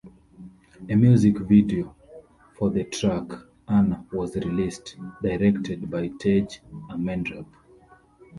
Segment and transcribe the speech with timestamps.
[0.89, 1.95] A music video
[2.57, 3.33] for the track
[3.67, 7.45] "Anna" was released, directed by Tage Ammendrup.